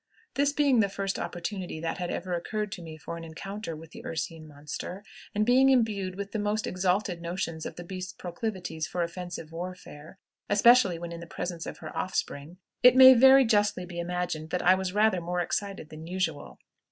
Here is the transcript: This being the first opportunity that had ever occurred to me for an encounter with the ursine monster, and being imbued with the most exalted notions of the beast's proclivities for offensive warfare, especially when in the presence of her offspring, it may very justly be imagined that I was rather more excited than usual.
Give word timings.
This 0.33 0.51
being 0.51 0.79
the 0.79 0.89
first 0.89 1.19
opportunity 1.19 1.79
that 1.79 1.99
had 1.99 2.09
ever 2.09 2.33
occurred 2.33 2.71
to 2.71 2.81
me 2.81 2.97
for 2.97 3.17
an 3.17 3.23
encounter 3.23 3.75
with 3.75 3.91
the 3.91 4.03
ursine 4.03 4.47
monster, 4.47 5.03
and 5.35 5.45
being 5.45 5.69
imbued 5.69 6.15
with 6.15 6.31
the 6.31 6.39
most 6.39 6.65
exalted 6.65 7.21
notions 7.21 7.67
of 7.67 7.75
the 7.75 7.83
beast's 7.83 8.11
proclivities 8.11 8.87
for 8.87 9.03
offensive 9.03 9.51
warfare, 9.51 10.17
especially 10.49 10.97
when 10.97 11.11
in 11.11 11.19
the 11.19 11.27
presence 11.27 11.67
of 11.67 11.77
her 11.77 11.95
offspring, 11.95 12.57
it 12.81 12.95
may 12.95 13.13
very 13.13 13.45
justly 13.45 13.85
be 13.85 13.99
imagined 13.99 14.49
that 14.49 14.63
I 14.65 14.73
was 14.73 14.91
rather 14.91 15.21
more 15.21 15.39
excited 15.39 15.89
than 15.89 16.07
usual. 16.07 16.57